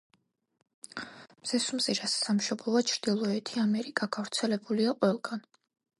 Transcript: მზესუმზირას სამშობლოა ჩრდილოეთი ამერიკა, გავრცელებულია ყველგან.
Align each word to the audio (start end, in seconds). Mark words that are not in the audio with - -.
მზესუმზირას 1.43 2.15
სამშობლოა 2.23 2.83
ჩრდილოეთი 2.93 3.61
ამერიკა, 3.67 4.09
გავრცელებულია 4.19 4.97
ყველგან. 5.03 5.45